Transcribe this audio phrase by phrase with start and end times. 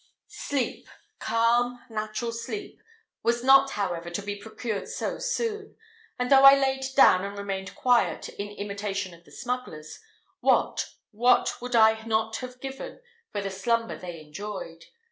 [0.29, 0.87] Sleep
[1.19, 2.81] calm, natural sleep
[3.21, 5.77] was not, however, to be procured so soon;
[6.17, 9.99] and though I laid down and remained quiet, in imitation of the smugglers,
[10.39, 12.99] what, what would I not have given
[13.31, 14.85] for the slumber they enjoyed!